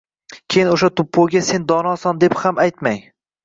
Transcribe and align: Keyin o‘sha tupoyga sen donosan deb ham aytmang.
Keyin 0.53 0.71
o‘sha 0.75 0.89
tupoyga 1.01 1.43
sen 1.51 1.69
donosan 1.75 2.25
deb 2.27 2.41
ham 2.43 2.67
aytmang. 2.69 3.03